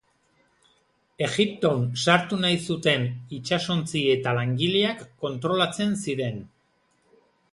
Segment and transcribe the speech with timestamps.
[1.25, 3.05] Egipton sartu nahi zuten
[3.39, 6.43] itsasontzi eta langileak kontrolatzen ziren.